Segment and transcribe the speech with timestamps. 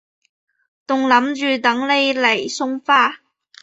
[0.87, 3.19] 仲諗住等你嚟送花